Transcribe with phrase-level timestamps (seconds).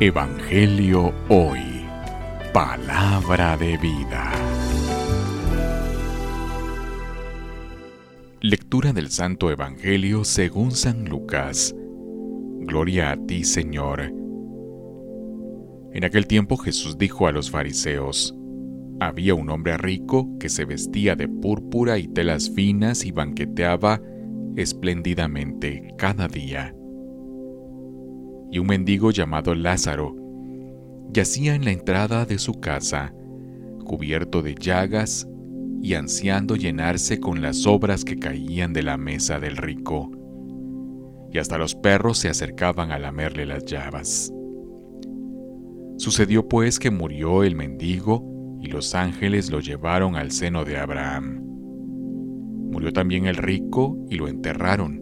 [0.00, 1.60] Evangelio Hoy.
[2.52, 4.32] Palabra de vida.
[8.40, 11.74] Lectura del Santo Evangelio según San Lucas.
[12.60, 14.12] Gloria a ti, Señor.
[15.92, 18.34] En aquel tiempo Jesús dijo a los fariseos,
[18.98, 24.00] había un hombre rico que se vestía de púrpura y telas finas y banqueteaba
[24.56, 26.74] espléndidamente cada día.
[28.52, 30.14] Y un mendigo llamado Lázaro
[31.12, 33.12] yacía en la entrada de su casa,
[33.84, 35.26] cubierto de llagas
[35.82, 40.10] y ansiando llenarse con las obras que caían de la mesa del rico,
[41.32, 44.32] y hasta los perros se acercaban a lamerle las llagas.
[45.96, 51.40] Sucedió pues que murió el mendigo y los ángeles lo llevaron al seno de Abraham.
[52.70, 55.01] Murió también el rico y lo enterraron.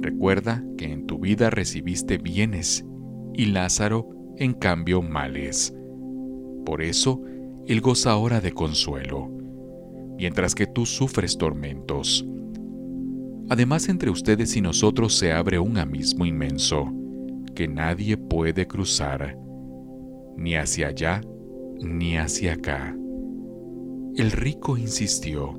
[0.00, 2.84] recuerda que en tu vida recibiste bienes
[3.34, 5.74] y Lázaro en cambio males.
[6.64, 7.22] Por eso,
[7.66, 9.30] él goza ahora de consuelo,
[10.16, 12.26] mientras que tú sufres tormentos.
[13.48, 16.92] Además, entre ustedes y nosotros se abre un abismo inmenso
[17.54, 19.38] que nadie puede cruzar,
[20.36, 21.20] ni hacia allá
[21.80, 22.96] ni hacia acá.
[24.16, 25.58] El rico insistió,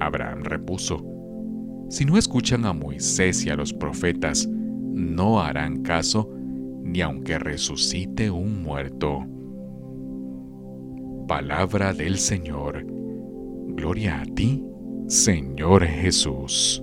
[0.00, 1.04] Abraham repuso,
[1.88, 6.28] Si no escuchan a Moisés y a los profetas, no harán caso
[6.82, 9.24] ni aunque resucite un muerto.
[11.28, 12.84] Palabra del Señor.
[13.68, 14.64] Gloria a ti,
[15.06, 16.82] Señor Jesús.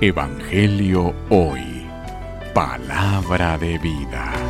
[0.00, 1.60] Evangelio hoy.
[2.54, 4.49] Palabra de vida.